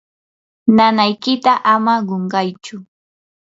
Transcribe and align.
nanaykita 0.75 1.53
ama 1.73 1.93
qunqaychu. 2.07 2.75